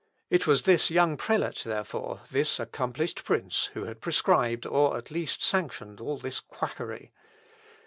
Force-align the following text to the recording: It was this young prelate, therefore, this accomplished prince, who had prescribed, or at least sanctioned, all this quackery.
It 0.31 0.47
was 0.47 0.63
this 0.63 0.89
young 0.89 1.15
prelate, 1.15 1.61
therefore, 1.63 2.21
this 2.31 2.59
accomplished 2.59 3.23
prince, 3.23 3.65
who 3.75 3.83
had 3.83 4.01
prescribed, 4.01 4.65
or 4.65 4.97
at 4.97 5.11
least 5.11 5.43
sanctioned, 5.43 6.01
all 6.01 6.17
this 6.17 6.39
quackery. 6.39 7.11